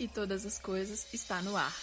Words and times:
e 0.00 0.08
todas 0.08 0.46
as 0.46 0.58
coisas 0.58 1.06
está 1.12 1.42
no 1.42 1.54
ar. 1.54 1.76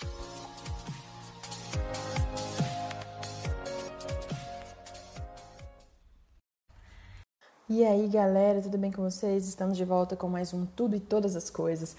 E 7.69 7.85
aí, 7.85 8.07
galera, 8.07 8.59
tudo 8.59 8.77
bem 8.77 8.91
com 8.91 9.03
vocês? 9.03 9.47
Estamos 9.47 9.77
de 9.77 9.85
volta 9.85 10.15
com 10.15 10.27
mais 10.27 10.51
um 10.51 10.65
Tudo 10.65 10.95
e 10.95 10.99
Todas 10.99 11.35
as 11.35 11.51
Coisas. 11.51 11.95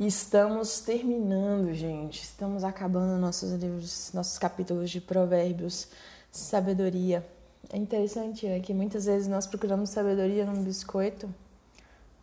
Estamos 0.00 0.80
terminando, 0.80 1.72
gente. 1.74 2.24
Estamos 2.24 2.64
acabando 2.64 3.20
nossos 3.20 3.52
livros, 3.52 4.10
nossos 4.12 4.38
capítulos 4.38 4.90
de 4.90 5.00
provérbios, 5.00 5.86
sabedoria. 6.32 7.24
É 7.70 7.76
interessante 7.76 8.46
né, 8.46 8.58
que 8.58 8.74
muitas 8.74 9.04
vezes 9.04 9.28
nós 9.28 9.46
procuramos 9.46 9.90
sabedoria 9.90 10.44
num 10.44 10.64
biscoito. 10.64 11.32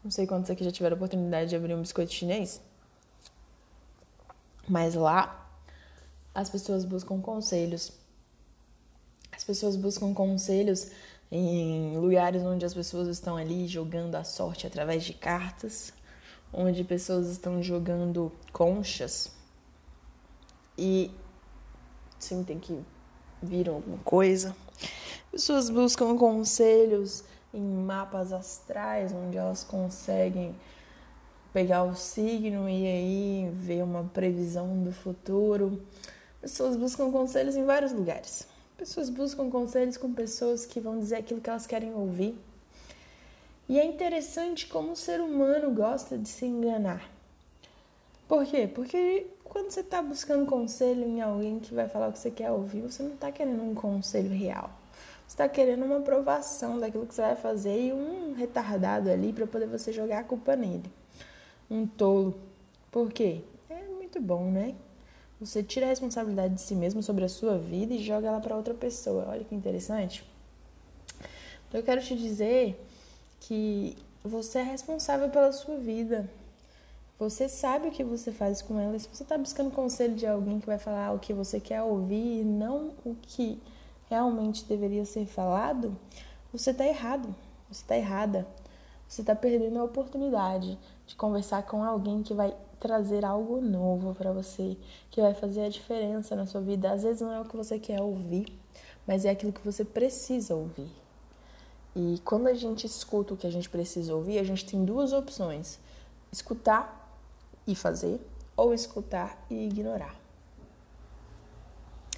Não 0.03 0.11
sei 0.11 0.27
quantos 0.27 0.51
aqui 0.51 0.63
já 0.63 0.71
tiveram 0.71 0.95
a 0.95 0.97
oportunidade 0.97 1.51
de 1.51 1.55
abrir 1.55 1.73
um 1.73 1.81
biscoito 1.81 2.11
chinês. 2.11 2.59
Mas 4.67 4.95
lá 4.95 5.49
as 6.33 6.49
pessoas 6.49 6.85
buscam 6.85 7.21
conselhos. 7.21 7.91
As 9.31 9.43
pessoas 9.43 9.75
buscam 9.75 10.13
conselhos 10.13 10.91
em 11.31 11.97
lugares 11.97 12.43
onde 12.43 12.65
as 12.65 12.73
pessoas 12.73 13.07
estão 13.07 13.35
ali 13.35 13.67
jogando 13.67 14.15
a 14.15 14.23
sorte 14.23 14.67
através 14.67 15.03
de 15.03 15.13
cartas, 15.13 15.91
onde 16.51 16.83
pessoas 16.83 17.27
estão 17.27 17.61
jogando 17.61 18.31
conchas 18.51 19.31
e 20.77 21.11
sim 22.19 22.43
tem 22.43 22.59
que 22.59 22.83
vir 23.41 23.69
alguma 23.69 23.97
coisa. 23.99 24.55
Pessoas 25.31 25.69
buscam 25.69 26.17
conselhos 26.17 27.23
em 27.53 27.61
mapas 27.61 28.31
astrais, 28.31 29.11
onde 29.11 29.37
elas 29.37 29.63
conseguem 29.63 30.55
pegar 31.53 31.83
o 31.83 31.95
signo 31.95 32.67
e 32.67 32.87
aí 32.87 33.49
ver 33.53 33.83
uma 33.83 34.05
previsão 34.05 34.83
do 34.83 34.91
futuro. 34.91 35.79
Pessoas 36.41 36.75
buscam 36.75 37.11
conselhos 37.11 37.55
em 37.55 37.63
vários 37.63 37.93
lugares. 37.93 38.47
Pessoas 38.75 39.07
buscam 39.07 39.49
conselhos 39.51 39.95
com 39.95 40.11
pessoas 40.11 40.65
que 40.65 40.79
vão 40.79 40.99
dizer 40.99 41.17
aquilo 41.17 41.39
que 41.39 41.49
elas 41.49 41.67
querem 41.67 41.93
ouvir. 41.93 42.35
E 43.69 43.79
é 43.79 43.85
interessante 43.85 44.67
como 44.67 44.91
o 44.91 44.95
ser 44.95 45.21
humano 45.21 45.71
gosta 45.71 46.17
de 46.17 46.27
se 46.27 46.45
enganar. 46.45 47.07
Por 48.27 48.45
quê? 48.45 48.67
Porque 48.67 49.27
quando 49.43 49.69
você 49.69 49.81
está 49.81 50.01
buscando 50.01 50.47
conselho 50.47 51.03
em 51.03 51.21
alguém 51.21 51.59
que 51.59 51.73
vai 51.73 51.87
falar 51.87 52.09
o 52.09 52.11
que 52.11 52.19
você 52.19 52.31
quer 52.31 52.49
ouvir, 52.51 52.81
você 52.81 53.03
não 53.03 53.13
está 53.13 53.31
querendo 53.31 53.63
um 53.63 53.75
conselho 53.75 54.31
real. 54.31 54.71
Você 55.27 55.35
está 55.35 55.47
querendo 55.47 55.85
uma 55.85 55.99
aprovação 55.99 56.79
daquilo 56.79 57.05
que 57.05 57.13
você 57.13 57.21
vai 57.21 57.35
fazer 57.35 57.79
e 57.79 57.93
um 57.93 58.33
retardado 58.33 59.09
ali 59.09 59.31
para 59.31 59.45
poder 59.45 59.67
você 59.67 59.93
jogar 59.93 60.19
a 60.19 60.23
culpa 60.23 60.55
nele 60.55 60.91
um 61.73 61.87
tolo. 61.87 62.35
Por 62.91 63.11
quê? 63.11 63.41
É 63.69 63.83
muito 63.83 64.21
bom, 64.21 64.51
né? 64.51 64.75
Você 65.39 65.63
tira 65.63 65.87
a 65.87 65.89
responsabilidade 65.89 66.53
de 66.53 66.61
si 66.61 66.75
mesmo 66.75 67.01
sobre 67.01 67.25
a 67.25 67.29
sua 67.29 67.57
vida 67.57 67.93
e 67.93 68.03
joga 68.03 68.27
ela 68.27 68.39
para 68.39 68.55
outra 68.55 68.73
pessoa. 68.73 69.25
Olha 69.27 69.43
que 69.43 69.55
interessante. 69.55 70.23
Então 71.67 71.81
eu 71.81 71.83
quero 71.83 72.01
te 72.01 72.15
dizer 72.15 72.79
que 73.39 73.97
você 74.23 74.59
é 74.59 74.63
responsável 74.63 75.29
pela 75.29 75.51
sua 75.51 75.77
vida. 75.77 76.29
Você 77.17 77.49
sabe 77.49 77.87
o 77.87 77.91
que 77.91 78.03
você 78.03 78.31
faz 78.31 78.61
com 78.61 78.79
ela. 78.79 78.97
Se 78.99 79.07
você 79.11 79.23
está 79.23 79.37
buscando 79.37 79.71
conselho 79.71 80.13
de 80.13 80.27
alguém 80.27 80.59
que 80.59 80.67
vai 80.67 80.77
falar 80.77 81.11
o 81.13 81.19
que 81.19 81.33
você 81.33 81.59
quer 81.59 81.81
ouvir 81.81 82.41
e 82.41 82.43
não 82.43 82.91
o 83.03 83.15
que 83.21 83.59
realmente 84.09 84.65
deveria 84.65 85.05
ser 85.05 85.25
falado, 85.25 85.97
você 86.51 86.69
está 86.69 86.85
errado. 86.85 87.35
Você 87.69 87.81
está 87.81 87.97
errada. 87.97 88.47
Você 89.07 89.21
está 89.21 89.35
perdendo 89.35 89.79
a 89.79 89.83
oportunidade 89.83 90.77
de 91.05 91.15
conversar 91.15 91.63
com 91.63 91.83
alguém 91.83 92.23
que 92.23 92.33
vai 92.33 92.55
trazer 92.79 93.23
algo 93.23 93.61
novo 93.61 94.13
para 94.13 94.31
você, 94.31 94.77
que 95.09 95.21
vai 95.21 95.33
fazer 95.33 95.61
a 95.65 95.69
diferença 95.69 96.35
na 96.35 96.45
sua 96.45 96.61
vida. 96.61 96.91
Às 96.91 97.03
vezes 97.03 97.21
não 97.21 97.31
é 97.31 97.39
o 97.39 97.45
que 97.45 97.55
você 97.55 97.79
quer 97.79 98.01
ouvir, 98.01 98.45
mas 99.07 99.23
é 99.23 99.29
aquilo 99.29 99.53
que 99.53 99.63
você 99.63 99.85
precisa 99.85 100.55
ouvir. 100.55 100.91
E 101.95 102.19
quando 102.25 102.47
a 102.47 102.53
gente 102.53 102.85
escuta 102.87 103.33
o 103.33 103.37
que 103.37 103.45
a 103.45 103.51
gente 103.51 103.69
precisa 103.69 104.15
ouvir, 104.15 104.39
a 104.39 104.43
gente 104.43 104.65
tem 104.65 104.83
duas 104.83 105.13
opções: 105.13 105.79
escutar 106.31 106.99
e 107.67 107.75
fazer, 107.75 108.19
ou 108.57 108.73
escutar 108.73 109.45
e 109.49 109.67
ignorar. 109.67 110.15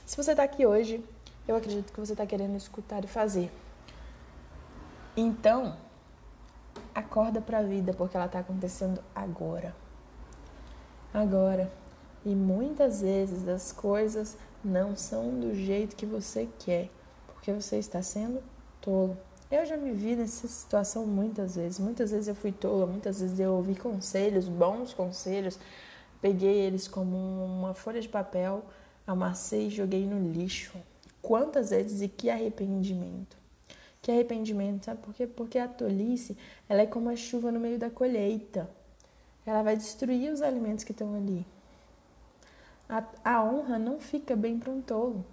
Se 0.05 0.15
você 0.15 0.31
está 0.31 0.43
aqui 0.43 0.65
hoje, 0.65 1.03
eu 1.47 1.55
acredito 1.55 1.91
que 1.91 1.99
você 1.99 2.13
está 2.13 2.25
querendo 2.25 2.55
escutar 2.55 3.03
e 3.03 3.07
fazer. 3.07 3.51
Então, 5.17 5.75
Acorda 6.95 7.41
para 7.41 7.57
a 7.57 7.61
vida 7.61 7.93
porque 7.93 8.15
ela 8.15 8.25
está 8.25 8.39
acontecendo 8.39 9.03
agora. 9.13 9.75
Agora. 11.13 11.69
E 12.23 12.33
muitas 12.33 13.01
vezes 13.01 13.45
as 13.49 13.73
coisas 13.73 14.37
não 14.63 14.95
são 14.95 15.37
do 15.37 15.53
jeito 15.53 15.93
que 15.93 16.05
você 16.05 16.47
quer, 16.57 16.89
porque 17.27 17.51
você 17.51 17.79
está 17.79 18.01
sendo 18.01 18.41
tolo. 18.79 19.17
Eu 19.51 19.65
já 19.65 19.75
me 19.75 19.91
vi 19.91 20.15
nessa 20.15 20.47
situação 20.47 21.05
muitas 21.05 21.57
vezes. 21.57 21.79
Muitas 21.79 22.11
vezes 22.11 22.29
eu 22.29 22.35
fui 22.35 22.53
tola, 22.53 22.87
muitas 22.87 23.19
vezes 23.19 23.37
eu 23.41 23.53
ouvi 23.53 23.75
conselhos, 23.75 24.47
bons 24.47 24.93
conselhos, 24.93 25.59
peguei 26.21 26.61
eles 26.61 26.87
como 26.87 27.17
uma 27.17 27.73
folha 27.73 27.99
de 27.99 28.07
papel, 28.07 28.63
amassei 29.05 29.67
e 29.67 29.69
joguei 29.69 30.07
no 30.07 30.31
lixo. 30.31 30.77
Quantas 31.21 31.71
vezes 31.71 32.01
e 32.01 32.07
que 32.07 32.29
arrependimento 32.29 33.44
que 34.05 34.11
arrependimento, 34.11 34.85
sabe 34.85 35.01
por 35.01 35.15
quê? 35.15 35.25
Porque 35.25 35.57
a 35.57 35.67
tolice, 35.67 36.37
ela 36.69 36.83
é 36.83 36.85
como 36.85 37.09
a 37.09 37.15
chuva 37.15 37.51
no 37.51 37.59
meio 37.59 37.79
da 37.79 37.89
colheita. 37.89 38.69
Ela 39.43 39.63
vai 39.63 39.75
destruir 39.75 40.31
os 40.31 40.43
alimentos 40.43 40.83
que 40.83 40.91
estão 40.91 41.15
ali. 41.15 41.43
A, 42.87 43.03
a 43.23 43.43
honra 43.43 43.79
não 43.79 43.99
fica 43.99 44.35
bem 44.35 44.59
para 44.59 44.71
um 44.71 44.79
tolo. 44.79 45.25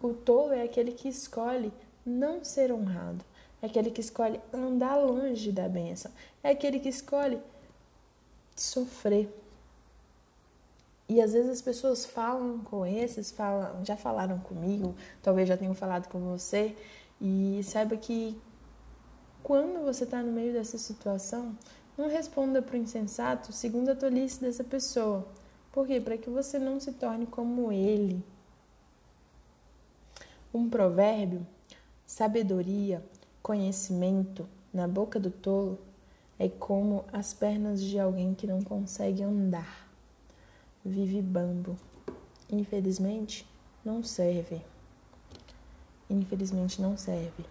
O 0.00 0.14
tolo 0.14 0.54
é 0.54 0.62
aquele 0.62 0.92
que 0.92 1.06
escolhe 1.06 1.70
não 2.06 2.42
ser 2.42 2.72
honrado. 2.72 3.22
É 3.60 3.66
aquele 3.66 3.90
que 3.90 4.00
escolhe 4.00 4.40
andar 4.50 4.96
longe 4.96 5.52
da 5.52 5.68
bênção. 5.68 6.10
É 6.42 6.52
aquele 6.52 6.80
que 6.80 6.88
escolhe 6.88 7.38
sofrer. 8.56 9.28
E 11.08 11.20
às 11.20 11.32
vezes 11.32 11.50
as 11.50 11.62
pessoas 11.62 12.06
falam 12.06 12.58
com 12.60 12.86
esses, 12.86 13.30
falam, 13.30 13.84
já 13.84 13.96
falaram 13.96 14.38
comigo, 14.38 14.94
talvez 15.22 15.48
já 15.48 15.56
tenham 15.56 15.74
falado 15.74 16.08
com 16.08 16.18
você, 16.20 16.74
e 17.20 17.60
saiba 17.62 17.96
que 17.96 18.40
quando 19.42 19.84
você 19.84 20.04
está 20.04 20.22
no 20.22 20.32
meio 20.32 20.52
dessa 20.54 20.78
situação, 20.78 21.56
não 21.96 22.08
responda 22.08 22.62
para 22.62 22.74
o 22.74 22.78
insensato 22.78 23.52
segundo 23.52 23.90
a 23.90 23.94
tolice 23.94 24.40
dessa 24.40 24.64
pessoa. 24.64 25.26
Por 25.70 25.86
quê? 25.86 26.00
Para 26.00 26.16
que 26.16 26.30
você 26.30 26.58
não 26.58 26.80
se 26.80 26.92
torne 26.92 27.26
como 27.26 27.70
ele. 27.70 28.24
Um 30.52 30.70
provérbio, 30.70 31.46
sabedoria, 32.06 33.04
conhecimento 33.42 34.48
na 34.72 34.88
boca 34.88 35.20
do 35.20 35.30
tolo 35.30 35.78
é 36.38 36.48
como 36.48 37.04
as 37.12 37.34
pernas 37.34 37.82
de 37.82 37.98
alguém 37.98 38.34
que 38.34 38.46
não 38.46 38.62
consegue 38.62 39.22
andar 39.22 39.83
vive 40.84 41.22
bambo. 41.22 41.76
Infelizmente, 42.50 43.48
não 43.84 44.02
serve. 44.02 44.60
Infelizmente, 46.10 46.82
não 46.82 46.96
serve. 46.96 47.44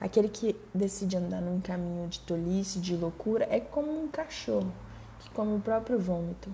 Aquele 0.00 0.28
que 0.28 0.56
decide 0.74 1.16
andar 1.16 1.40
num 1.40 1.60
caminho 1.60 2.08
de 2.08 2.20
tolice, 2.20 2.78
de 2.78 2.96
loucura, 2.96 3.46
é 3.50 3.60
como 3.60 4.02
um 4.02 4.08
cachorro 4.08 4.72
que 5.20 5.30
come 5.30 5.56
o 5.56 5.60
próprio 5.60 5.98
vômito. 5.98 6.52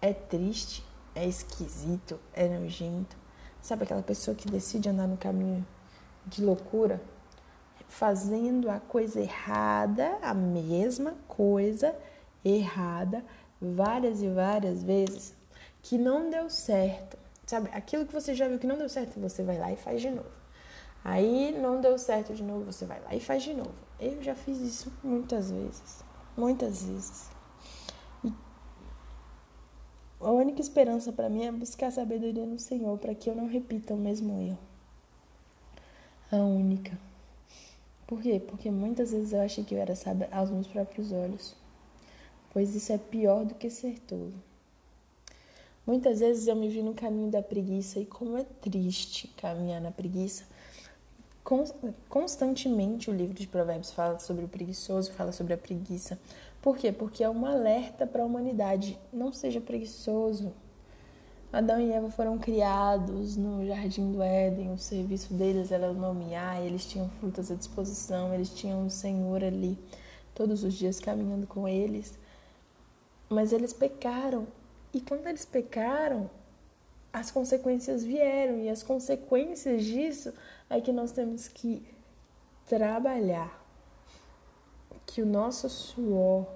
É 0.00 0.12
triste, 0.12 0.84
é 1.14 1.26
esquisito, 1.26 2.18
é 2.32 2.48
nojento. 2.48 3.16
Sabe 3.60 3.84
aquela 3.84 4.02
pessoa 4.02 4.34
que 4.34 4.50
decide 4.50 4.88
andar 4.88 5.06
no 5.06 5.16
caminho 5.16 5.66
de 6.26 6.44
loucura, 6.44 7.00
fazendo 7.88 8.70
a 8.70 8.80
coisa 8.80 9.20
errada, 9.20 10.18
a 10.22 10.34
mesma 10.34 11.14
coisa 11.28 11.94
errada, 12.44 13.24
várias 13.60 14.22
e 14.22 14.28
várias 14.28 14.82
vezes 14.82 15.34
que 15.82 15.98
não 15.98 16.30
deu 16.30 16.48
certo. 16.50 17.18
Sabe, 17.46 17.68
aquilo 17.72 18.06
que 18.06 18.12
você 18.12 18.34
já 18.34 18.48
viu 18.48 18.58
que 18.58 18.66
não 18.66 18.78
deu 18.78 18.88
certo, 18.88 19.20
você 19.20 19.42
vai 19.42 19.58
lá 19.58 19.70
e 19.70 19.76
faz 19.76 20.00
de 20.00 20.10
novo. 20.10 20.30
Aí 21.04 21.52
não 21.60 21.80
deu 21.80 21.98
certo 21.98 22.32
de 22.32 22.42
novo, 22.42 22.64
você 22.64 22.86
vai 22.86 23.00
lá 23.02 23.14
e 23.14 23.20
faz 23.20 23.42
de 23.42 23.52
novo. 23.52 23.74
Eu 24.00 24.22
já 24.22 24.34
fiz 24.34 24.58
isso 24.60 24.90
muitas 25.02 25.50
vezes. 25.50 26.02
Muitas 26.36 26.82
vezes. 26.84 27.30
E 28.24 28.32
a 30.20 30.30
única 30.30 30.62
esperança 30.62 31.12
para 31.12 31.28
mim 31.28 31.44
é 31.44 31.52
buscar 31.52 31.92
sabedoria 31.92 32.46
no 32.46 32.58
Senhor 32.58 32.98
para 32.98 33.14
que 33.14 33.28
eu 33.28 33.34
não 33.34 33.46
repita 33.46 33.92
o 33.92 33.98
mesmo 33.98 34.40
erro. 34.40 34.58
A 36.32 36.36
única. 36.36 36.98
Por 38.06 38.22
quê? 38.22 38.40
Porque 38.40 38.70
muitas 38.70 39.12
vezes 39.12 39.34
eu 39.34 39.42
achei 39.42 39.62
que 39.62 39.74
eu 39.74 39.78
era 39.78 39.94
sábia 39.94 40.28
aos 40.32 40.50
meus 40.50 40.66
próprios 40.66 41.12
olhos 41.12 41.54
pois 42.54 42.74
isso 42.74 42.92
é 42.92 42.98
pior 42.98 43.44
do 43.44 43.54
que 43.54 43.68
ser 43.68 43.98
tolo. 43.98 44.32
Muitas 45.84 46.20
vezes 46.20 46.46
eu 46.46 46.56
me 46.56 46.68
vi 46.68 46.82
no 46.82 46.94
caminho 46.94 47.30
da 47.30 47.42
preguiça 47.42 47.98
e 47.98 48.06
como 48.06 48.38
é 48.38 48.44
triste 48.44 49.28
caminhar 49.36 49.80
na 49.80 49.90
preguiça. 49.90 50.44
constantemente 52.08 53.10
o 53.10 53.12
livro 53.12 53.34
de 53.34 53.46
Provérbios 53.46 53.90
fala 53.90 54.18
sobre 54.18 54.44
o 54.46 54.48
preguiçoso, 54.48 55.12
fala 55.12 55.32
sobre 55.32 55.52
a 55.52 55.58
preguiça. 55.58 56.18
Por 56.62 56.78
quê? 56.78 56.90
Porque 56.90 57.22
é 57.22 57.28
um 57.28 57.44
alerta 57.44 58.06
para 58.06 58.22
a 58.22 58.26
humanidade. 58.26 58.98
Não 59.12 59.30
seja 59.30 59.60
preguiçoso. 59.60 60.50
Adão 61.52 61.80
e 61.80 61.92
Eva 61.92 62.10
foram 62.10 62.38
criados 62.38 63.36
no 63.36 63.64
jardim 63.66 64.10
do 64.10 64.22
Éden, 64.22 64.72
o 64.72 64.78
serviço 64.78 65.32
deles 65.34 65.70
era 65.70 65.92
nomear, 65.92 66.60
eles 66.60 66.84
tinham 66.84 67.08
frutas 67.20 67.48
à 67.48 67.54
disposição, 67.54 68.34
eles 68.34 68.48
tinham 68.48 68.86
o 68.86 68.90
Senhor 68.90 69.44
ali 69.44 69.78
todos 70.34 70.64
os 70.64 70.74
dias 70.74 70.98
caminhando 70.98 71.46
com 71.46 71.68
eles. 71.68 72.18
Mas 73.34 73.52
eles 73.52 73.72
pecaram. 73.72 74.46
E 74.92 75.00
quando 75.00 75.26
eles 75.26 75.44
pecaram, 75.44 76.30
as 77.12 77.30
consequências 77.30 78.04
vieram. 78.04 78.58
E 78.58 78.68
as 78.68 78.82
consequências 78.82 79.84
disso 79.84 80.32
é 80.70 80.80
que 80.80 80.92
nós 80.92 81.12
temos 81.12 81.48
que 81.48 81.84
trabalhar. 82.66 83.62
Que 85.04 85.20
o 85.20 85.26
nosso 85.26 85.68
suor, 85.68 86.46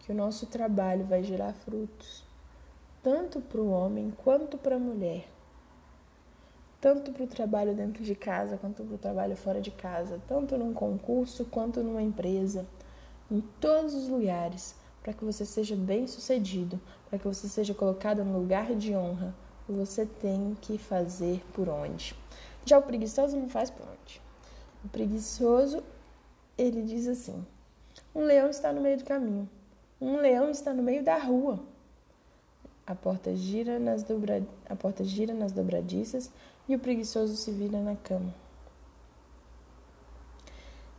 que 0.00 0.12
o 0.12 0.14
nosso 0.14 0.46
trabalho 0.46 1.04
vai 1.04 1.22
gerar 1.22 1.52
frutos, 1.52 2.24
tanto 3.02 3.40
para 3.40 3.60
o 3.60 3.70
homem 3.70 4.12
quanto 4.24 4.58
para 4.58 4.76
a 4.76 4.78
mulher. 4.78 5.28
Tanto 6.80 7.12
para 7.12 7.24
o 7.24 7.26
trabalho 7.26 7.74
dentro 7.74 8.04
de 8.04 8.14
casa 8.14 8.58
quanto 8.58 8.84
para 8.84 8.94
o 8.94 8.98
trabalho 8.98 9.34
fora 9.36 9.60
de 9.60 9.70
casa, 9.70 10.20
tanto 10.28 10.58
num 10.58 10.74
concurso 10.74 11.46
quanto 11.46 11.82
numa 11.82 12.02
empresa, 12.02 12.66
em 13.30 13.40
todos 13.58 13.94
os 13.94 14.08
lugares, 14.08 14.74
para 15.04 15.12
que 15.12 15.22
você 15.22 15.44
seja 15.44 15.76
bem 15.76 16.06
sucedido, 16.06 16.80
para 17.10 17.18
que 17.18 17.28
você 17.28 17.46
seja 17.46 17.74
colocado 17.74 18.24
no 18.24 18.38
lugar 18.38 18.74
de 18.74 18.96
honra, 18.96 19.34
você 19.68 20.06
tem 20.06 20.56
que 20.62 20.78
fazer 20.78 21.44
por 21.52 21.68
onde. 21.68 22.16
Já 22.64 22.78
o 22.78 22.82
preguiçoso 22.82 23.36
não 23.36 23.48
faz 23.48 23.68
por 23.68 23.86
onde. 23.86 24.20
O 24.82 24.88
preguiçoso, 24.88 25.82
ele 26.56 26.82
diz 26.82 27.06
assim: 27.06 27.44
um 28.14 28.22
leão 28.24 28.48
está 28.48 28.72
no 28.72 28.80
meio 28.80 28.96
do 28.96 29.04
caminho, 29.04 29.46
um 30.00 30.16
leão 30.16 30.50
está 30.50 30.72
no 30.72 30.82
meio 30.82 31.04
da 31.04 31.18
rua. 31.18 31.60
A 32.86 32.94
porta 32.94 33.36
gira 33.36 33.78
nas, 33.78 34.02
dobra... 34.02 34.42
a 34.68 34.74
porta 34.74 35.04
gira 35.04 35.34
nas 35.34 35.52
dobradiças 35.52 36.30
e 36.66 36.74
o 36.74 36.78
preguiçoso 36.78 37.36
se 37.36 37.50
vira 37.50 37.78
na 37.78 37.96
cama. 37.96 38.34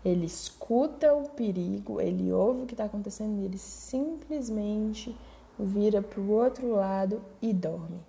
Ele 0.05 0.27
escuta 0.27 1.11
o 1.15 1.27
perigo, 1.29 1.99
ele 1.99 2.31
ouve 2.31 2.61
o 2.61 2.65
que 2.67 2.75
está 2.75 2.85
acontecendo 2.85 3.41
e 3.41 3.45
ele 3.45 3.57
simplesmente 3.57 5.17
vira 5.57 5.99
para 5.99 6.21
o 6.21 6.29
outro 6.29 6.73
lado 6.73 7.23
e 7.41 7.51
dorme. 7.51 7.99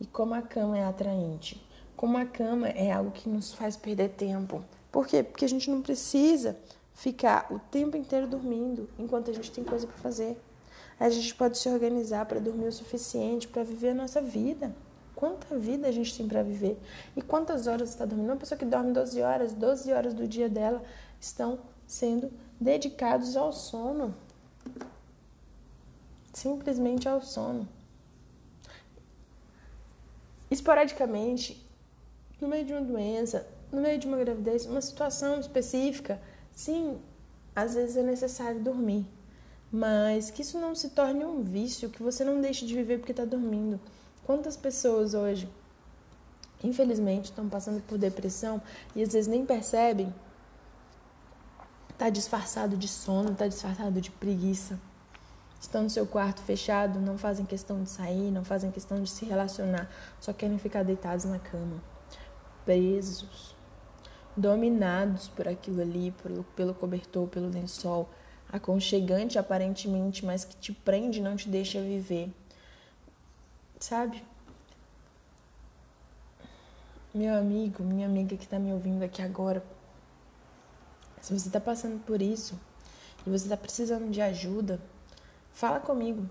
E 0.00 0.06
como 0.06 0.32
a 0.32 0.40
cama 0.40 0.78
é 0.78 0.84
atraente, 0.84 1.62
como 1.94 2.16
a 2.16 2.24
cama 2.24 2.68
é 2.68 2.90
algo 2.90 3.10
que 3.10 3.28
nos 3.28 3.52
faz 3.52 3.76
perder 3.76 4.10
tempo. 4.10 4.64
Por 4.90 5.06
quê? 5.06 5.22
Porque 5.22 5.44
a 5.44 5.48
gente 5.48 5.70
não 5.70 5.82
precisa 5.82 6.56
ficar 6.94 7.48
o 7.50 7.58
tempo 7.58 7.94
inteiro 7.94 8.26
dormindo 8.26 8.88
enquanto 8.98 9.30
a 9.30 9.34
gente 9.34 9.50
tem 9.50 9.62
coisa 9.62 9.86
para 9.86 9.96
fazer. 9.98 10.40
A 10.98 11.10
gente 11.10 11.34
pode 11.34 11.58
se 11.58 11.68
organizar 11.68 12.24
para 12.24 12.40
dormir 12.40 12.68
o 12.68 12.72
suficiente 12.72 13.48
para 13.48 13.64
viver 13.64 13.90
a 13.90 13.94
nossa 13.94 14.22
vida. 14.22 14.74
Quanta 15.14 15.56
vida 15.56 15.86
a 15.86 15.92
gente 15.92 16.16
tem 16.16 16.26
para 16.26 16.42
viver? 16.42 16.78
E 17.16 17.22
quantas 17.22 17.66
horas 17.66 17.90
está 17.90 18.04
dormindo? 18.04 18.30
Uma 18.30 18.36
pessoa 18.36 18.58
que 18.58 18.64
dorme 18.64 18.92
12 18.92 19.20
horas, 19.22 19.54
12 19.54 19.92
horas 19.92 20.14
do 20.14 20.26
dia 20.26 20.48
dela 20.48 20.82
estão 21.24 21.58
sendo 21.86 22.30
dedicados 22.60 23.36
ao 23.36 23.52
sono. 23.52 24.14
Simplesmente 26.32 27.08
ao 27.08 27.22
sono. 27.22 27.68
Esporadicamente, 30.50 31.64
no 32.40 32.48
meio 32.48 32.64
de 32.64 32.72
uma 32.72 32.82
doença, 32.82 33.46
no 33.72 33.80
meio 33.80 33.98
de 33.98 34.06
uma 34.06 34.18
gravidez, 34.18 34.66
uma 34.66 34.80
situação 34.80 35.40
específica, 35.40 36.20
sim, 36.52 36.98
às 37.54 37.74
vezes 37.74 37.96
é 37.96 38.02
necessário 38.02 38.60
dormir. 38.60 39.06
Mas 39.72 40.30
que 40.30 40.42
isso 40.42 40.58
não 40.58 40.74
se 40.74 40.90
torne 40.90 41.24
um 41.24 41.42
vício, 41.42 41.90
que 41.90 42.02
você 42.02 42.24
não 42.24 42.40
deixe 42.40 42.66
de 42.66 42.74
viver 42.74 42.98
porque 42.98 43.12
está 43.12 43.24
dormindo. 43.24 43.80
Quantas 44.24 44.56
pessoas 44.56 45.14
hoje, 45.14 45.48
infelizmente, 46.62 47.26
estão 47.26 47.48
passando 47.48 47.82
por 47.82 47.98
depressão 47.98 48.62
e 48.94 49.02
às 49.02 49.12
vezes 49.12 49.26
nem 49.26 49.44
percebem? 49.44 50.14
Está 51.94 52.10
disfarçado 52.10 52.76
de 52.76 52.88
sono, 52.88 53.30
está 53.32 53.46
disfarçado 53.46 54.00
de 54.00 54.10
preguiça. 54.10 54.78
Estão 55.60 55.84
no 55.84 55.90
seu 55.90 56.04
quarto 56.06 56.42
fechado, 56.42 57.00
não 57.00 57.16
fazem 57.16 57.46
questão 57.46 57.82
de 57.82 57.88
sair, 57.88 58.30
não 58.30 58.44
fazem 58.44 58.70
questão 58.70 59.02
de 59.02 59.08
se 59.08 59.24
relacionar, 59.24 59.88
só 60.20 60.32
querem 60.32 60.58
ficar 60.58 60.82
deitados 60.82 61.24
na 61.24 61.38
cama, 61.38 61.80
presos, 62.66 63.54
dominados 64.36 65.28
por 65.28 65.48
aquilo 65.48 65.80
ali, 65.80 66.10
pelo, 66.22 66.44
pelo 66.56 66.74
cobertor, 66.74 67.28
pelo 67.28 67.48
lençol, 67.48 68.10
aconchegante 68.52 69.38
aparentemente, 69.38 70.26
mas 70.26 70.44
que 70.44 70.56
te 70.56 70.72
prende 70.72 71.20
e 71.20 71.22
não 71.22 71.36
te 71.36 71.48
deixa 71.48 71.80
viver. 71.80 72.30
Sabe? 73.78 74.22
Meu 77.14 77.34
amigo, 77.36 77.84
minha 77.84 78.06
amiga 78.06 78.36
que 78.36 78.44
está 78.44 78.58
me 78.58 78.72
ouvindo 78.72 79.02
aqui 79.04 79.22
agora, 79.22 79.64
se 81.24 81.32
você 81.32 81.48
está 81.48 81.60
passando 81.60 82.02
por 82.04 82.20
isso 82.22 82.58
e 83.26 83.30
você 83.30 83.44
está 83.44 83.56
precisando 83.56 84.10
de 84.10 84.20
ajuda, 84.20 84.80
Fala 85.54 85.78
comigo. 85.78 86.28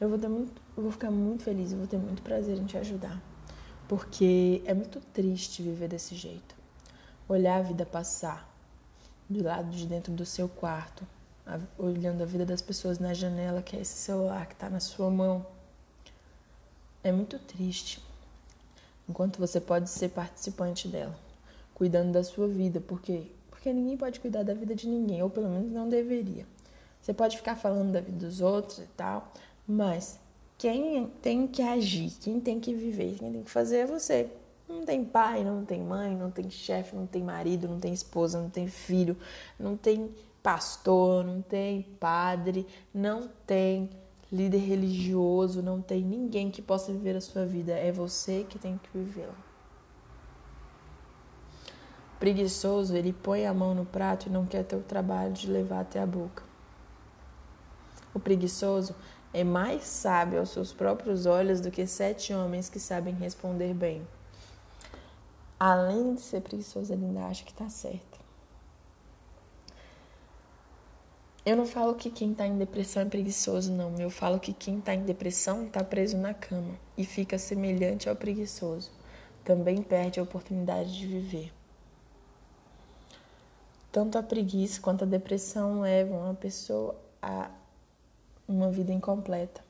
Eu 0.00 0.08
vou, 0.08 0.16
ter 0.16 0.28
muito, 0.28 0.62
eu 0.76 0.82
vou 0.84 0.92
ficar 0.92 1.10
muito 1.10 1.42
feliz, 1.42 1.72
eu 1.72 1.78
vou 1.78 1.88
ter 1.88 1.98
muito 1.98 2.22
prazer 2.22 2.56
em 2.56 2.64
te 2.64 2.78
ajudar. 2.78 3.20
Porque 3.88 4.62
é 4.64 4.72
muito 4.72 5.00
triste 5.12 5.60
viver 5.60 5.88
desse 5.88 6.14
jeito. 6.14 6.54
Olhar 7.28 7.56
a 7.58 7.62
vida 7.62 7.84
passar 7.84 8.48
do 9.28 9.42
lado 9.42 9.70
de 9.70 9.86
dentro 9.86 10.12
do 10.12 10.24
seu 10.24 10.48
quarto, 10.48 11.04
olhando 11.76 12.22
a 12.22 12.26
vida 12.26 12.46
das 12.46 12.62
pessoas 12.62 13.00
na 13.00 13.12
janela, 13.12 13.60
que 13.60 13.76
é 13.76 13.80
esse 13.80 13.94
celular 13.94 14.46
que 14.46 14.52
está 14.52 14.70
na 14.70 14.78
sua 14.78 15.10
mão. 15.10 15.44
É 17.02 17.10
muito 17.10 17.40
triste. 17.40 18.00
Enquanto 19.08 19.38
você 19.38 19.60
pode 19.60 19.90
ser 19.90 20.10
participante 20.10 20.86
dela, 20.86 21.18
cuidando 21.74 22.12
da 22.12 22.22
sua 22.22 22.46
vida, 22.46 22.80
porque 22.80 23.26
porque 23.66 23.72
ninguém 23.72 23.96
pode 23.96 24.20
cuidar 24.20 24.44
da 24.44 24.54
vida 24.54 24.76
de 24.76 24.88
ninguém, 24.88 25.20
ou 25.24 25.28
pelo 25.28 25.48
menos 25.48 25.72
não 25.72 25.88
deveria. 25.88 26.46
Você 27.00 27.12
pode 27.12 27.36
ficar 27.36 27.56
falando 27.56 27.90
da 27.90 28.00
vida 28.00 28.24
dos 28.24 28.40
outros 28.40 28.78
e 28.78 28.86
tal, 28.96 29.32
mas 29.66 30.20
quem 30.56 31.08
tem 31.20 31.48
que 31.48 31.60
agir, 31.60 32.12
quem 32.20 32.38
tem 32.38 32.60
que 32.60 32.72
viver, 32.72 33.16
quem 33.18 33.32
tem 33.32 33.42
que 33.42 33.50
fazer 33.50 33.78
é 33.78 33.86
você. 33.86 34.30
Não 34.68 34.84
tem 34.84 35.04
pai, 35.04 35.42
não 35.42 35.64
tem 35.64 35.82
mãe, 35.82 36.14
não 36.14 36.30
tem 36.30 36.48
chefe, 36.48 36.94
não 36.94 37.08
tem 37.08 37.24
marido, 37.24 37.66
não 37.66 37.80
tem 37.80 37.92
esposa, 37.92 38.40
não 38.40 38.48
tem 38.48 38.68
filho, 38.68 39.16
não 39.58 39.76
tem 39.76 40.14
pastor, 40.40 41.24
não 41.24 41.42
tem 41.42 41.82
padre, 41.98 42.68
não 42.94 43.28
tem 43.44 43.90
líder 44.30 44.58
religioso, 44.58 45.60
não 45.60 45.82
tem 45.82 46.04
ninguém 46.04 46.52
que 46.52 46.62
possa 46.62 46.92
viver 46.92 47.16
a 47.16 47.20
sua 47.20 47.44
vida. 47.44 47.72
É 47.72 47.90
você 47.90 48.46
que 48.48 48.60
tem 48.60 48.78
que 48.78 48.96
vivê-la. 48.96 49.45
Preguiçoso, 52.18 52.96
ele 52.96 53.12
põe 53.12 53.46
a 53.46 53.52
mão 53.52 53.74
no 53.74 53.84
prato 53.84 54.26
e 54.26 54.30
não 54.30 54.46
quer 54.46 54.64
ter 54.64 54.76
o 54.76 54.82
trabalho 54.82 55.32
de 55.32 55.50
levar 55.50 55.80
até 55.80 56.00
a 56.00 56.06
boca. 56.06 56.42
O 58.14 58.18
preguiçoso 58.18 58.94
é 59.34 59.44
mais 59.44 59.84
sábio 59.84 60.38
aos 60.38 60.48
seus 60.48 60.72
próprios 60.72 61.26
olhos 61.26 61.60
do 61.60 61.70
que 61.70 61.86
sete 61.86 62.32
homens 62.32 62.70
que 62.70 62.80
sabem 62.80 63.14
responder 63.14 63.74
bem. 63.74 64.06
Além 65.60 66.14
de 66.14 66.22
ser 66.22 66.40
preguiçoso, 66.40 66.92
ele 66.92 67.04
ainda 67.04 67.26
acha 67.26 67.44
que 67.44 67.52
está 67.52 67.68
certo. 67.68 68.18
Eu 71.44 71.56
não 71.56 71.66
falo 71.66 71.94
que 71.94 72.10
quem 72.10 72.32
está 72.32 72.46
em 72.46 72.56
depressão 72.56 73.02
é 73.02 73.04
preguiçoso, 73.04 73.70
não. 73.70 73.94
Eu 73.98 74.10
falo 74.10 74.40
que 74.40 74.54
quem 74.54 74.78
está 74.78 74.94
em 74.94 75.04
depressão 75.04 75.66
está 75.66 75.84
preso 75.84 76.16
na 76.16 76.32
cama 76.32 76.74
e 76.96 77.04
fica 77.04 77.38
semelhante 77.38 78.08
ao 78.08 78.16
preguiçoso. 78.16 78.90
Também 79.44 79.82
perde 79.82 80.18
a 80.18 80.22
oportunidade 80.22 80.98
de 80.98 81.06
viver. 81.06 81.52
Tanto 83.96 84.18
a 84.18 84.22
preguiça 84.22 84.78
quanto 84.78 85.04
a 85.04 85.06
depressão 85.06 85.80
levam 85.80 86.30
a 86.30 86.34
pessoa 86.34 87.00
a 87.22 87.50
uma 88.46 88.70
vida 88.70 88.92
incompleta. 88.92 89.64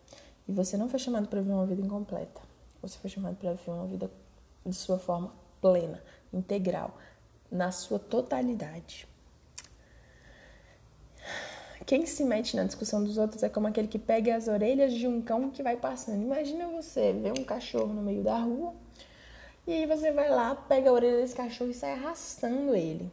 E 0.48 0.52
você 0.52 0.76
não 0.76 0.88
foi 0.88 0.98
chamado 0.98 1.28
para 1.28 1.40
viver 1.40 1.52
uma 1.52 1.64
vida 1.64 1.80
incompleta. 1.80 2.40
Você 2.82 2.98
foi 2.98 3.08
chamado 3.08 3.36
para 3.36 3.52
viver 3.52 3.70
uma 3.70 3.86
vida 3.86 4.10
de 4.66 4.74
sua 4.74 4.98
forma 4.98 5.32
plena, 5.60 6.02
integral, 6.32 6.98
na 7.52 7.70
sua 7.70 8.00
totalidade. 8.00 9.06
Quem 11.86 12.04
se 12.04 12.24
mete 12.24 12.56
na 12.56 12.64
discussão 12.64 13.04
dos 13.04 13.18
outros 13.18 13.44
é 13.44 13.48
como 13.48 13.68
aquele 13.68 13.86
que 13.86 13.96
pega 13.96 14.34
as 14.34 14.48
orelhas 14.48 14.92
de 14.92 15.06
um 15.06 15.22
cão 15.22 15.50
que 15.50 15.62
vai 15.62 15.76
passando. 15.76 16.20
Imagina 16.20 16.66
você 16.66 17.12
ver 17.12 17.30
um 17.30 17.44
cachorro 17.44 17.94
no 17.94 18.02
meio 18.02 18.24
da 18.24 18.36
rua 18.36 18.74
e 19.68 19.72
aí 19.72 19.86
você 19.86 20.10
vai 20.10 20.28
lá, 20.28 20.56
pega 20.56 20.90
a 20.90 20.92
orelha 20.92 21.18
desse 21.18 21.36
cachorro 21.36 21.70
e 21.70 21.74
sai 21.74 21.92
arrastando 21.92 22.74
ele. 22.74 23.08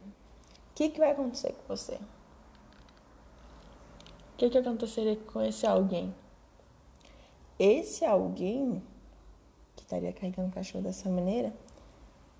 O 0.74 0.76
que, 0.76 0.88
que 0.88 0.98
vai 0.98 1.12
acontecer 1.12 1.52
com 1.52 1.76
você? 1.76 1.94
O 4.32 4.36
que, 4.36 4.50
que 4.50 4.58
aconteceria 4.58 5.14
com 5.14 5.40
esse 5.40 5.64
alguém? 5.64 6.12
Esse 7.56 8.04
alguém 8.04 8.82
que 9.76 9.84
estaria 9.84 10.12
carregando 10.12 10.48
o 10.48 10.52
cachorro 10.52 10.82
dessa 10.82 11.08
maneira 11.08 11.54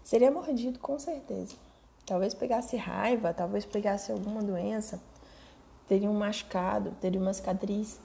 seria 0.02 0.32
mordido 0.32 0.80
com 0.80 0.98
certeza. 0.98 1.54
Talvez 2.04 2.34
pegasse 2.34 2.76
raiva, 2.76 3.32
talvez 3.32 3.64
pegasse 3.64 4.10
alguma 4.10 4.42
doença, 4.42 5.00
teria 5.86 6.10
um 6.10 6.18
machucado, 6.18 6.90
teria 7.00 7.20
uma 7.20 7.32
cicatriz. 7.32 8.00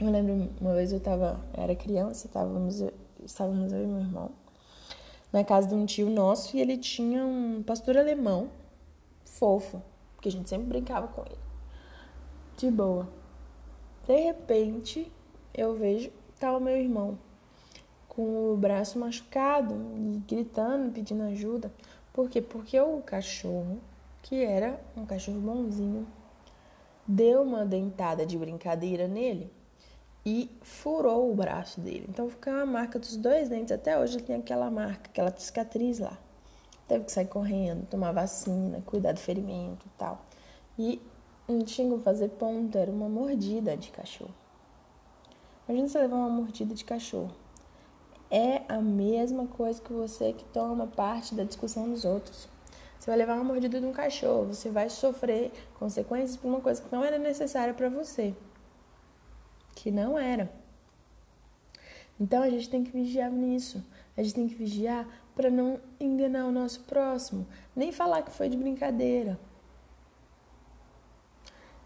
Eu 0.00 0.10
lembro 0.10 0.50
uma 0.60 0.74
vez 0.74 0.92
eu 0.92 0.98
tava, 0.98 1.40
eu 1.56 1.62
era 1.62 1.76
criança, 1.76 2.26
estávamos, 2.26 2.82
estávamos 3.22 3.72
eu 3.72 3.84
e 3.84 3.86
meu 3.86 4.00
irmão 4.00 4.45
na 5.32 5.44
casa 5.44 5.68
de 5.68 5.74
um 5.74 5.84
tio 5.84 6.08
nosso 6.08 6.56
e 6.56 6.60
ele 6.60 6.76
tinha 6.76 7.24
um 7.24 7.62
pastor 7.62 7.96
alemão 7.96 8.50
fofo, 9.24 9.82
que 10.20 10.28
a 10.28 10.32
gente 10.32 10.48
sempre 10.48 10.66
brincava 10.66 11.08
com 11.08 11.22
ele. 11.22 11.38
De 12.56 12.70
boa. 12.70 13.08
De 14.06 14.16
repente, 14.16 15.12
eu 15.52 15.76
vejo 15.76 16.10
tá 16.38 16.56
o 16.56 16.60
meu 16.60 16.76
irmão 16.76 17.18
com 18.08 18.52
o 18.52 18.56
braço 18.56 18.98
machucado 18.98 19.74
e 19.94 20.18
gritando, 20.26 20.92
pedindo 20.92 21.22
ajuda. 21.24 21.72
Por 22.12 22.30
quê? 22.30 22.40
Porque 22.40 22.80
o 22.80 23.02
cachorro, 23.02 23.78
que 24.22 24.42
era 24.42 24.80
um 24.96 25.04
cachorro 25.04 25.38
bonzinho, 25.38 26.06
deu 27.06 27.42
uma 27.42 27.64
dentada 27.64 28.24
de 28.24 28.38
brincadeira 28.38 29.06
nele 29.06 29.50
e 30.26 30.50
furou 30.60 31.30
o 31.30 31.36
braço 31.36 31.80
dele. 31.80 32.04
Então 32.08 32.28
ficou 32.28 32.52
uma 32.52 32.66
marca 32.66 32.98
dos 32.98 33.16
dois 33.16 33.48
dentes. 33.48 33.70
Até 33.70 33.96
hoje 33.96 34.16
ele 34.16 34.24
tem 34.24 34.34
aquela 34.34 34.68
marca, 34.68 35.08
aquela 35.08 35.32
cicatriz 35.36 36.00
lá. 36.00 36.18
Teve 36.88 37.04
que 37.04 37.12
sair 37.12 37.28
correndo, 37.28 37.86
tomar 37.86 38.10
vacina, 38.10 38.82
cuidar 38.84 39.12
do 39.12 39.20
ferimento 39.20 39.86
e 39.86 39.90
tal. 39.96 40.20
E 40.76 41.00
não 41.46 41.60
tinha 41.60 41.88
como 41.88 42.02
fazer 42.02 42.28
ponto, 42.30 42.76
era 42.76 42.90
uma 42.90 43.08
mordida 43.08 43.76
de 43.76 43.90
cachorro. 43.92 44.34
Imagina 45.68 45.88
você 45.88 45.98
levar 46.00 46.16
uma 46.16 46.28
mordida 46.28 46.74
de 46.74 46.84
cachorro. 46.84 47.30
É 48.28 48.62
a 48.68 48.80
mesma 48.80 49.46
coisa 49.46 49.80
que 49.80 49.92
você 49.92 50.32
que 50.32 50.44
toma 50.46 50.88
parte 50.88 51.36
da 51.36 51.44
discussão 51.44 51.88
dos 51.88 52.04
outros. 52.04 52.48
Você 52.98 53.08
vai 53.08 53.16
levar 53.16 53.34
uma 53.34 53.44
mordida 53.44 53.80
de 53.80 53.86
um 53.86 53.92
cachorro, 53.92 54.46
você 54.46 54.70
vai 54.70 54.90
sofrer 54.90 55.52
consequências 55.78 56.36
por 56.36 56.48
uma 56.48 56.60
coisa 56.60 56.82
que 56.82 56.92
não 56.92 57.04
era 57.04 57.18
necessária 57.18 57.72
para 57.72 57.88
você 57.88 58.34
que 59.86 59.90
não 59.92 60.18
era. 60.18 60.50
Então 62.18 62.42
a 62.42 62.50
gente 62.50 62.68
tem 62.68 62.82
que 62.82 62.90
vigiar 62.90 63.30
nisso. 63.30 63.86
A 64.16 64.22
gente 64.22 64.34
tem 64.34 64.48
que 64.48 64.54
vigiar 64.56 65.06
para 65.32 65.48
não 65.48 65.78
enganar 66.00 66.44
o 66.46 66.50
nosso 66.50 66.80
próximo, 66.80 67.46
nem 67.76 67.92
falar 67.92 68.22
que 68.22 68.32
foi 68.32 68.48
de 68.48 68.56
brincadeira. 68.56 69.38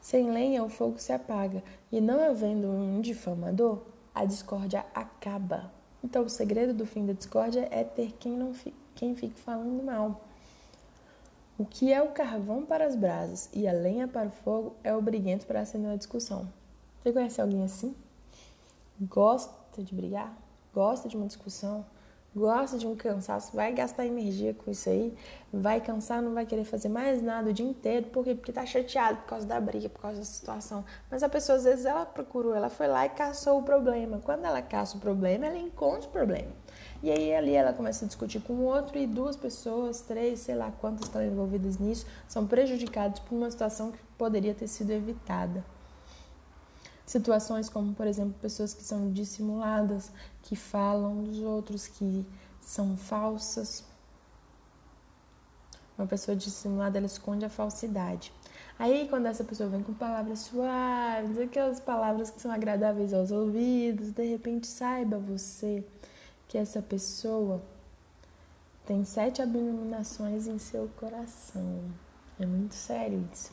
Sem 0.01 0.31
lenha, 0.31 0.65
o 0.65 0.71
fogo 0.71 0.99
se 0.99 1.13
apaga, 1.13 1.63
e 1.93 2.01
não 2.01 2.25
havendo 2.25 2.69
um 2.69 3.03
difamador, 3.03 3.83
a 4.15 4.25
discórdia 4.25 4.87
acaba. 4.95 5.71
Então, 6.03 6.25
o 6.25 6.31
segredo 6.31 6.73
do 6.73 6.87
fim 6.87 7.05
da 7.05 7.13
discórdia 7.13 7.69
é 7.71 7.85
ter 7.85 8.13
quem, 8.19 8.33
não 8.33 8.55
fi, 8.55 8.73
quem 8.95 9.15
fique 9.15 9.39
falando 9.39 9.83
mal. 9.83 10.25
O 11.59 11.67
que 11.67 11.93
é 11.93 12.01
o 12.01 12.13
carvão 12.13 12.65
para 12.65 12.87
as 12.87 12.97
brasas 12.97 13.51
e 13.53 13.69
a 13.69 13.73
lenha 13.75 14.09
para 14.09 14.29
o 14.29 14.33
fogo 14.33 14.75
é 14.83 14.95
o 14.95 15.03
briguento 15.03 15.45
para 15.45 15.61
acender 15.61 15.91
a 15.91 15.97
discussão. 15.97 16.49
Você 17.03 17.13
conhece 17.13 17.41
alguém 17.41 17.65
assim? 17.65 17.95
Gosta 19.01 19.83
de 19.83 19.95
brigar? 19.95 20.37
Gosta 20.75 21.09
de 21.09 21.17
uma 21.17 21.27
discussão? 21.27 21.85
Gosta 22.37 22.77
de 22.77 22.87
um 22.87 22.95
cansaço? 22.95 23.57
Vai 23.57 23.73
gastar 23.73 24.05
energia 24.05 24.53
com 24.53 24.71
isso 24.71 24.89
aí? 24.91 25.17
Vai 25.51 25.81
cansar, 25.81 26.21
não 26.21 26.35
vai 26.35 26.45
querer 26.45 26.65
fazer 26.65 26.91
mais 26.91 27.23
nada 27.23 27.49
o 27.49 27.53
dia 27.55 27.65
inteiro? 27.65 28.07
Por 28.09 28.23
quê? 28.23 28.35
Porque 28.35 28.53
tá 28.53 28.67
chateado 28.67 29.17
por 29.23 29.29
causa 29.29 29.47
da 29.47 29.59
briga, 29.59 29.89
por 29.89 30.03
causa 30.03 30.19
da 30.19 30.25
situação. 30.27 30.85
Mas 31.11 31.23
a 31.23 31.29
pessoa, 31.29 31.57
às 31.57 31.65
vezes, 31.65 31.87
ela 31.87 32.05
procurou, 32.05 32.55
ela 32.55 32.69
foi 32.69 32.87
lá 32.87 33.07
e 33.07 33.09
caçou 33.09 33.59
o 33.59 33.63
problema. 33.63 34.21
Quando 34.23 34.45
ela 34.45 34.61
caça 34.61 34.99
o 34.99 35.01
problema, 35.01 35.47
ela 35.47 35.59
encontra 35.59 36.07
o 36.07 36.13
problema. 36.13 36.53
E 37.03 37.11
aí 37.11 37.35
ali 37.35 37.55
ela 37.55 37.73
começa 37.73 38.05
a 38.05 38.09
discutir 38.09 38.41
com 38.43 38.53
o 38.53 38.65
outro 38.65 38.99
e 38.99 39.07
duas 39.07 39.37
pessoas, 39.37 40.03
três, 40.03 40.41
sei 40.41 40.55
lá 40.55 40.71
quantas 40.81 41.07
estão 41.07 41.25
envolvidas 41.25 41.79
nisso, 41.79 42.07
são 42.29 42.47
prejudicadas 42.47 43.19
por 43.21 43.35
uma 43.35 43.51
situação 43.51 43.91
que 43.91 43.99
poderia 44.19 44.55
ter 44.55 44.69
sido 44.69 44.91
evitada. 44.91 45.65
Situações 47.11 47.69
como, 47.69 47.93
por 47.93 48.07
exemplo, 48.07 48.37
pessoas 48.41 48.73
que 48.73 48.85
são 48.85 49.11
dissimuladas, 49.11 50.13
que 50.45 50.55
falam 50.55 51.25
dos 51.25 51.41
outros, 51.41 51.89
que 51.89 52.25
são 52.61 52.97
falsas. 52.97 53.85
Uma 55.99 56.07
pessoa 56.07 56.37
dissimulada, 56.37 56.99
ela 56.99 57.07
esconde 57.09 57.45
a 57.45 57.49
falsidade. 57.49 58.33
Aí, 58.79 59.09
quando 59.09 59.27
essa 59.27 59.43
pessoa 59.43 59.69
vem 59.69 59.83
com 59.83 59.93
palavras 59.93 60.39
suaves, 60.39 61.37
aquelas 61.37 61.81
palavras 61.81 62.31
que 62.31 62.41
são 62.41 62.53
agradáveis 62.53 63.13
aos 63.13 63.33
ouvidos, 63.33 64.13
de 64.13 64.27
repente 64.27 64.69
saiba 64.69 65.19
você 65.19 65.85
que 66.47 66.57
essa 66.57 66.81
pessoa 66.81 67.61
tem 68.87 69.05
sete 69.05 69.43
abominações 69.43 70.47
em 70.47 70.61
seu 70.61 70.89
coração. 70.97 71.83
É 72.39 72.47
muito 72.47 72.77
sério 72.77 73.29
isso. 73.33 73.51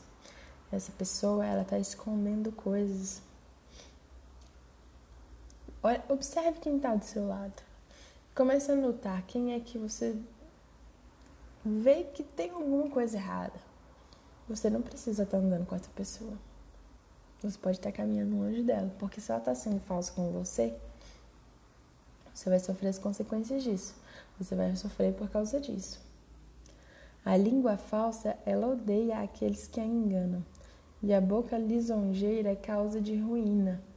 Essa 0.70 0.92
pessoa, 0.92 1.44
ela 1.44 1.62
está 1.62 1.76
escondendo 1.76 2.52
coisas 2.52 3.26
Olha, 5.88 6.04
observe 6.10 6.60
quem 6.60 6.76
está 6.76 6.94
do 6.94 7.02
seu 7.02 7.26
lado. 7.26 7.62
Comece 8.34 8.70
a 8.70 8.76
notar 8.76 9.22
quem 9.22 9.54
é 9.54 9.60
que 9.60 9.78
você 9.78 10.14
vê 11.64 12.04
que 12.04 12.22
tem 12.22 12.50
alguma 12.50 12.90
coisa 12.90 13.16
errada. 13.16 13.58
Você 14.46 14.68
não 14.68 14.82
precisa 14.82 15.22
estar 15.22 15.38
tá 15.38 15.42
andando 15.42 15.64
com 15.64 15.74
essa 15.74 15.88
pessoa. 15.96 16.34
Você 17.42 17.56
pode 17.56 17.78
estar 17.78 17.90
tá 17.90 17.96
caminhando 17.96 18.36
longe 18.36 18.62
dela, 18.62 18.94
porque 18.98 19.18
se 19.18 19.30
ela 19.30 19.38
está 19.38 19.54
sendo 19.54 19.80
falsa 19.80 20.12
com 20.12 20.30
você, 20.30 20.74
você 22.34 22.50
vai 22.50 22.60
sofrer 22.60 22.88
as 22.88 22.98
consequências 22.98 23.62
disso. 23.62 23.94
Você 24.38 24.54
vai 24.54 24.76
sofrer 24.76 25.14
por 25.14 25.30
causa 25.30 25.58
disso. 25.58 25.98
A 27.24 27.34
língua 27.34 27.78
falsa, 27.78 28.36
ela 28.44 28.66
odeia 28.66 29.22
aqueles 29.22 29.66
que 29.66 29.80
a 29.80 29.86
enganam, 29.86 30.44
e 31.02 31.14
a 31.14 31.20
boca 31.20 31.56
lisonjeira 31.56 32.52
é 32.52 32.56
causa 32.56 33.00
de 33.00 33.16
ruína. 33.16 33.87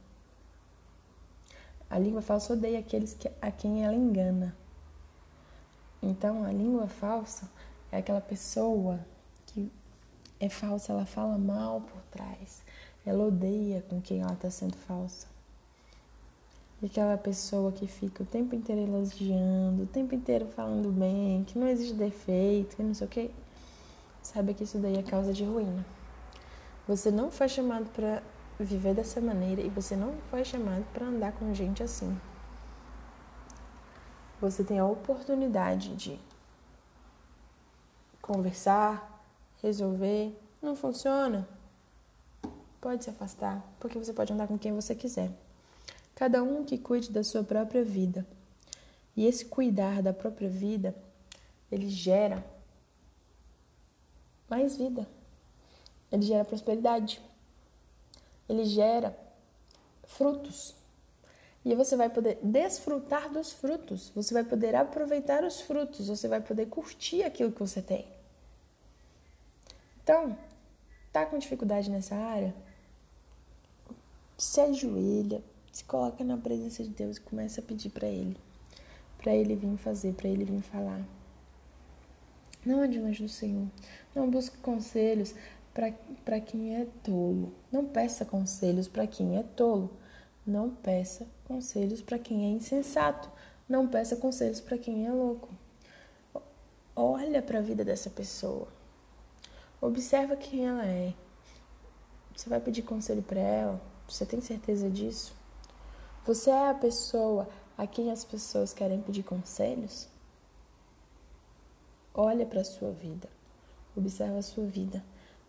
A 1.92 1.98
língua 1.98 2.22
falsa 2.22 2.54
odeia 2.54 2.78
aqueles 2.78 3.12
que, 3.12 3.30
a 3.38 3.50
quem 3.50 3.84
ela 3.84 3.94
engana. 3.94 4.56
Então, 6.02 6.42
a 6.42 6.50
língua 6.50 6.88
falsa 6.88 7.50
é 7.92 7.98
aquela 7.98 8.22
pessoa 8.22 8.98
que 9.44 9.70
é 10.40 10.48
falsa, 10.48 10.90
ela 10.90 11.04
fala 11.04 11.36
mal 11.36 11.82
por 11.82 12.00
trás. 12.10 12.62
Ela 13.04 13.26
odeia 13.26 13.84
com 13.90 14.00
quem 14.00 14.22
ela 14.22 14.32
está 14.32 14.48
sendo 14.48 14.74
falsa. 14.74 15.26
E 16.80 16.86
aquela 16.86 17.18
pessoa 17.18 17.70
que 17.70 17.86
fica 17.86 18.22
o 18.22 18.26
tempo 18.26 18.54
inteiro 18.54 18.80
elogiando, 18.80 19.82
o 19.82 19.86
tempo 19.86 20.14
inteiro 20.14 20.46
falando 20.46 20.90
bem, 20.90 21.44
que 21.44 21.58
não 21.58 21.68
existe 21.68 21.92
defeito, 21.92 22.74
que 22.74 22.82
não 22.82 22.94
sei 22.94 23.06
o 23.06 23.10
quê. 23.10 23.30
Saiba 24.22 24.54
que 24.54 24.64
isso 24.64 24.78
daí 24.78 24.96
é 24.96 25.02
causa 25.02 25.30
de 25.30 25.44
ruína. 25.44 25.84
Você 26.88 27.10
não 27.10 27.30
foi 27.30 27.50
chamado 27.50 27.90
para 27.90 28.22
viver 28.64 28.94
dessa 28.94 29.20
maneira 29.20 29.60
e 29.60 29.68
você 29.68 29.96
não 29.96 30.14
foi 30.30 30.44
chamado 30.44 30.84
para 30.92 31.06
andar 31.06 31.32
com 31.32 31.54
gente 31.54 31.82
assim. 31.82 32.18
Você 34.40 34.64
tem 34.64 34.78
a 34.78 34.86
oportunidade 34.86 35.94
de 35.94 36.18
conversar, 38.20 39.24
resolver. 39.62 40.36
Não 40.60 40.74
funciona? 40.74 41.48
Pode 42.80 43.04
se 43.04 43.10
afastar, 43.10 43.64
porque 43.78 43.98
você 43.98 44.12
pode 44.12 44.32
andar 44.32 44.48
com 44.48 44.58
quem 44.58 44.72
você 44.72 44.94
quiser. 44.94 45.30
Cada 46.14 46.42
um 46.42 46.64
que 46.64 46.78
cuide 46.78 47.10
da 47.10 47.22
sua 47.22 47.42
própria 47.42 47.84
vida. 47.84 48.26
E 49.16 49.26
esse 49.26 49.44
cuidar 49.44 50.02
da 50.02 50.12
própria 50.12 50.48
vida, 50.48 50.94
ele 51.70 51.88
gera 51.88 52.44
mais 54.48 54.76
vida. 54.76 55.06
Ele 56.10 56.22
gera 56.22 56.44
prosperidade 56.44 57.22
ele 58.48 58.64
gera 58.64 59.16
frutos. 60.04 60.74
E 61.64 61.74
você 61.74 61.96
vai 61.96 62.10
poder 62.10 62.38
desfrutar 62.42 63.30
dos 63.30 63.52
frutos, 63.52 64.10
você 64.14 64.34
vai 64.34 64.42
poder 64.42 64.74
aproveitar 64.74 65.44
os 65.44 65.60
frutos, 65.60 66.08
você 66.08 66.26
vai 66.26 66.40
poder 66.40 66.66
curtir 66.66 67.22
aquilo 67.22 67.52
que 67.52 67.60
você 67.60 67.80
tem. 67.80 68.06
Então, 70.02 70.36
tá 71.12 71.24
com 71.24 71.38
dificuldade 71.38 71.88
nessa 71.88 72.16
área? 72.16 72.52
Se 74.36 74.60
ajoelha, 74.60 75.40
se 75.70 75.84
coloca 75.84 76.24
na 76.24 76.36
presença 76.36 76.82
de 76.82 76.90
Deus 76.90 77.16
e 77.16 77.20
começa 77.20 77.60
a 77.60 77.64
pedir 77.64 77.90
para 77.90 78.08
ele, 78.08 78.36
para 79.18 79.32
ele 79.32 79.54
vir 79.54 79.76
fazer, 79.76 80.14
para 80.14 80.28
ele 80.28 80.44
vir 80.44 80.62
falar. 80.62 81.00
Não 82.64 82.80
ande 82.80 83.00
longe 83.00 83.22
do 83.22 83.28
Senhor. 83.28 83.66
Não 84.14 84.30
busque 84.30 84.56
conselhos 84.58 85.34
para 85.74 86.40
quem 86.40 86.76
é 86.76 86.86
tolo. 87.02 87.52
Não 87.70 87.86
peça 87.86 88.24
conselhos 88.24 88.88
para 88.88 89.06
quem 89.06 89.38
é 89.38 89.42
tolo. 89.42 89.90
Não 90.46 90.70
peça 90.70 91.26
conselhos 91.44 92.02
para 92.02 92.18
quem 92.18 92.44
é 92.44 92.48
insensato. 92.48 93.30
Não 93.68 93.88
peça 93.88 94.16
conselhos 94.16 94.60
para 94.60 94.76
quem 94.76 95.06
é 95.06 95.12
louco. 95.12 95.48
Olha 96.94 97.40
para 97.40 97.58
a 97.58 97.62
vida 97.62 97.84
dessa 97.84 98.10
pessoa. 98.10 98.68
Observa 99.80 100.36
quem 100.36 100.66
ela 100.66 100.86
é. 100.86 101.14
Você 102.36 102.48
vai 102.48 102.60
pedir 102.60 102.82
conselho 102.82 103.22
para 103.22 103.40
ela? 103.40 103.80
Você 104.06 104.26
tem 104.26 104.40
certeza 104.40 104.90
disso? 104.90 105.34
Você 106.24 106.50
é 106.50 106.70
a 106.70 106.74
pessoa 106.74 107.48
a 107.76 107.86
quem 107.86 108.10
as 108.10 108.24
pessoas 108.24 108.72
querem 108.72 109.00
pedir 109.00 109.22
conselhos? 109.22 110.08
Olha 112.14 112.44
para 112.44 112.60
a 112.60 112.64
sua 112.64 112.92
vida. 112.92 113.28
Observa 113.96 114.38
a 114.38 114.42
sua 114.42 114.64
vida. 114.64 115.02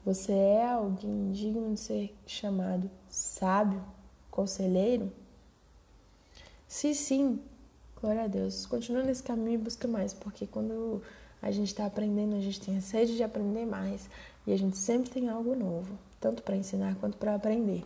Você 0.05 0.33
é 0.33 0.67
alguém 0.67 1.31
digno 1.31 1.73
de 1.73 1.79
ser 1.79 2.13
chamado 2.27 2.91
sábio, 3.07 3.81
conselheiro? 4.29 5.09
Se 6.67 6.93
sim, 6.93 7.39
glória 8.01 8.25
a 8.25 8.27
Deus. 8.27 8.65
Continua 8.65 9.01
nesse 9.01 9.23
caminho 9.23 9.53
e 9.53 9.57
busca 9.57 9.87
mais, 9.87 10.13
porque 10.13 10.45
quando 10.45 11.01
a 11.41 11.51
gente 11.51 11.69
está 11.69 11.85
aprendendo, 11.85 12.35
a 12.35 12.41
gente 12.41 12.59
tem 12.59 12.81
sede 12.81 13.15
de 13.15 13.23
aprender 13.23 13.65
mais 13.65 14.09
e 14.45 14.51
a 14.51 14.57
gente 14.57 14.77
sempre 14.77 15.09
tem 15.09 15.29
algo 15.29 15.55
novo, 15.55 15.97
tanto 16.19 16.43
para 16.43 16.57
ensinar 16.57 16.95
quanto 16.95 17.15
para 17.15 17.35
aprender. 17.35 17.85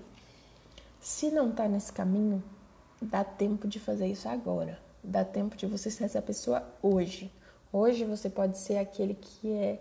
Se 1.00 1.30
não 1.30 1.52
está 1.52 1.68
nesse 1.68 1.94
caminho, 1.94 2.44
dá 3.00 3.24
tempo 3.24 3.68
de 3.68 3.80
fazer 3.80 4.08
isso 4.08 4.28
agora. 4.28 4.80
Dá 5.04 5.24
tempo 5.24 5.56
de 5.56 5.68
você 5.68 5.92
ser 5.92 6.06
essa 6.06 6.22
pessoa 6.22 6.68
hoje. 6.82 7.32
Hoje 7.72 8.06
você 8.06 8.28
pode 8.28 8.58
ser 8.58 8.78
aquele 8.80 9.14
que 9.14 9.52
é 9.52 9.80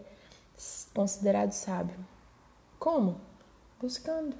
considerado 0.93 1.53
sábio. 1.53 1.97
Como? 2.79 3.21
Buscando. 3.81 4.37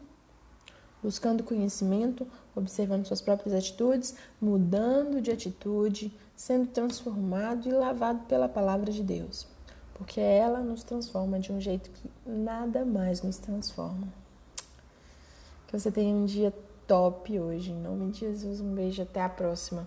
Buscando 1.03 1.45
conhecimento, 1.45 2.27
observando 2.55 3.07
suas 3.07 3.21
próprias 3.21 3.55
atitudes, 3.55 4.17
mudando 4.41 5.21
de 5.21 5.31
atitude, 5.31 6.13
sendo 6.35 6.67
transformado 6.69 7.69
e 7.69 7.73
lavado 7.73 8.25
pela 8.27 8.49
palavra 8.49 8.91
de 8.91 9.03
Deus. 9.03 9.47
Porque 9.95 10.21
ela 10.21 10.61
nos 10.61 10.83
transforma 10.83 11.39
de 11.39 11.53
um 11.53 11.61
jeito 11.61 11.91
que 11.91 12.11
nada 12.27 12.85
mais 12.85 13.23
nos 13.23 13.39
transforma. 13.39 14.09
Que 15.67 15.79
você 15.79 15.91
tenha 15.91 16.15
um 16.15 16.27
dia 16.27 16.53
top 16.87 17.39
hoje. 17.39 17.73
Em 17.73 17.81
nome 17.81 18.13
de 18.13 18.21
Jesus, 18.21 18.61
um 18.61 18.75
beijo. 18.75 19.03
Até 19.03 19.23
a 19.23 19.29
próxima. 19.29 19.75